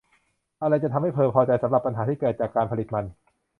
[0.61, 3.05] อะไรจะทำให้เธอพอใจสำหรับปัญหาที่เกิดจากการผลิตมัน